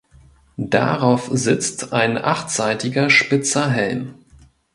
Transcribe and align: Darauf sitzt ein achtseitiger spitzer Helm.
Darauf 0.65 1.29
sitzt 1.31 1.93
ein 1.93 2.17
achtseitiger 2.17 3.11
spitzer 3.11 3.69
Helm. 3.69 4.15